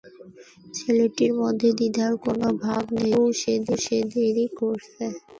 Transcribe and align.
ছেলেটির 0.73 1.33
মধ্যে 1.41 1.69
দ্বিধার 1.79 2.13
কোনো 2.25 2.47
ভাব 2.63 2.83
নেই, 2.95 3.13
তবু 3.13 3.27
সে 3.81 3.97
দেরি 4.13 4.45
করছে। 4.59 5.03